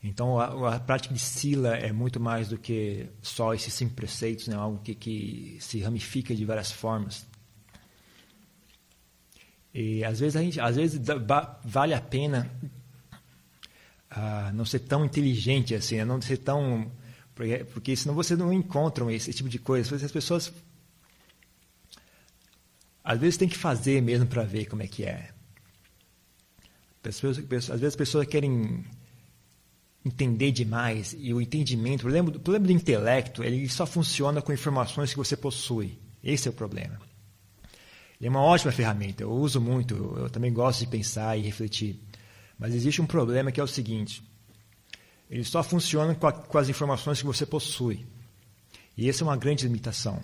[0.01, 4.47] Então, a, a, prática de Sila é muito mais do que só esses cinco preceitos,
[4.47, 4.55] né?
[4.55, 7.25] algo que, que se ramifica de várias formas.
[9.73, 11.01] E às vezes, a gente, às vezes
[11.63, 12.49] vale a pena
[14.53, 16.91] não ser tão inteligente assim, não ser tão.
[17.33, 19.95] Porque, porque senão você não encontra esse tipo de coisa.
[19.95, 20.53] As pessoas.
[23.03, 25.29] Às vezes tem que fazer mesmo para ver como é que é.
[27.03, 28.83] Pessoas, às vezes as pessoas querem
[30.03, 34.53] entender demais e o entendimento, o problema, o problema do intelecto, ele só funciona com
[34.53, 35.97] informações que você possui.
[36.23, 36.99] Esse é o problema.
[38.19, 41.99] Ele é uma ótima ferramenta, eu uso muito, eu também gosto de pensar e refletir.
[42.57, 44.23] Mas existe um problema que é o seguinte:
[45.29, 48.05] ele só funciona com, a, com as informações que você possui.
[48.97, 50.21] E essa é uma grande limitação.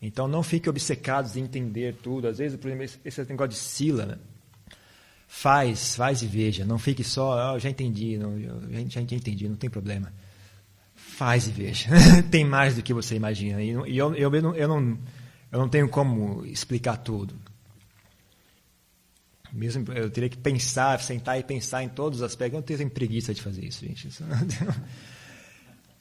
[0.00, 2.28] Então não fique obcecado em entender tudo.
[2.28, 4.18] Às vezes, por exemplo, esse negócio de Sila, né?
[5.34, 6.64] faz, faz e veja.
[6.64, 10.12] Não fique só, oh, já entendi, não, já, já entendi, não tem problema.
[10.94, 11.90] Faz e veja.
[12.30, 13.60] tem mais do que você imagina.
[13.60, 14.98] E, eu, eu, eu, não, eu, não,
[15.50, 17.34] eu não tenho como explicar tudo.
[19.54, 22.54] Mesmo eu teria que pensar, sentar e pensar em todos os aspectos.
[22.54, 24.08] Eu não tenho preguiça de fazer isso, gente.
[24.08, 24.24] Isso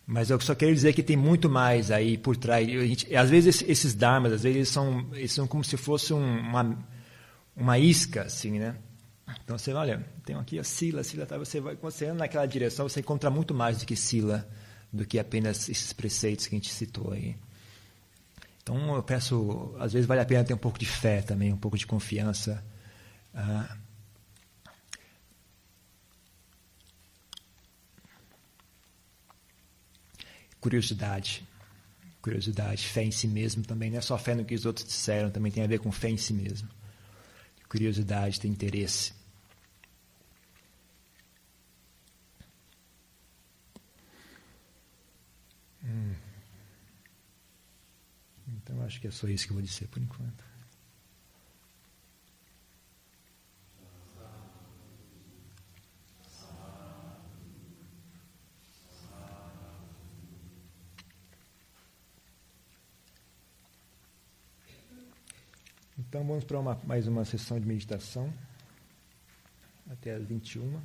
[0.08, 2.68] Mas eu só quero dizer que tem muito mais aí por trás.
[2.68, 6.40] Gente, às vezes esses dharmas, às vezes eles são, eles são como se fosse um,
[6.40, 6.78] uma,
[7.56, 8.76] uma isca, assim, né?
[9.44, 12.46] Então você olha, tem aqui a sila, sila, tá, você vai, quando você anda naquela
[12.48, 14.48] direção, você encontra muito mais do que sila,
[14.92, 17.36] do que apenas esses preceitos que a gente citou aí.
[18.62, 21.58] Então eu peço, às vezes vale a pena ter um pouco de fé também, um
[21.58, 22.64] pouco de confiança
[23.34, 23.78] ah,
[30.62, 31.46] curiosidade.
[32.22, 33.92] Curiosidade, fé em si mesmo também.
[33.92, 36.10] Não é só fé no que os outros disseram, também tem a ver com fé
[36.10, 36.70] em si mesmo.
[37.68, 39.14] Curiosidade, tem interesse.
[45.84, 46.16] Hum.
[48.48, 50.53] Então acho que é só isso que eu vou dizer por enquanto.
[66.14, 68.32] Então vamos para uma, mais uma sessão de meditação
[69.90, 70.80] até as 21.